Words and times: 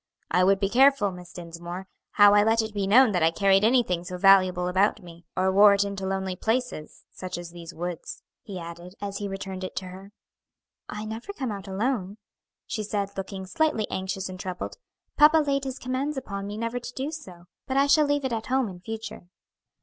"I 0.31 0.43
would 0.43 0.59
be 0.59 0.67
careful, 0.67 1.11
Miss 1.11 1.31
Dinsmore, 1.31 1.87
how 2.13 2.33
I 2.33 2.41
let 2.41 2.63
it 2.63 2.73
be 2.73 2.87
known 2.87 3.11
that 3.11 3.21
I 3.21 3.29
carried 3.29 3.63
anything 3.63 4.03
so 4.03 4.17
valuable 4.17 4.67
about 4.67 5.03
me, 5.03 5.27
or 5.37 5.51
wore 5.51 5.75
it 5.75 5.83
into 5.83 6.07
lonely 6.07 6.35
places, 6.35 7.05
such 7.11 7.37
as 7.37 7.51
these 7.51 7.71
woods," 7.75 8.23
he 8.41 8.57
added, 8.59 8.95
as 8.99 9.19
he 9.19 9.27
returned 9.27 9.63
it 9.63 9.75
to 9.75 9.89
her. 9.89 10.11
"I 10.89 11.05
never 11.05 11.33
come 11.33 11.51
out 11.51 11.67
alone," 11.67 12.17
she 12.65 12.81
said, 12.81 13.15
looking 13.15 13.45
slightly 13.45 13.85
anxious 13.91 14.27
and 14.27 14.39
troubled; 14.39 14.77
"papa 15.17 15.37
laid 15.37 15.65
his 15.65 15.77
commands 15.77 16.17
upon 16.17 16.47
me 16.47 16.57
never 16.57 16.79
to 16.79 16.93
do 16.95 17.11
so; 17.11 17.43
but 17.67 17.77
I 17.77 17.85
shall 17.85 18.07
leave 18.07 18.25
it 18.25 18.33
at 18.33 18.47
home 18.47 18.69
in 18.69 18.79
future." 18.79 19.27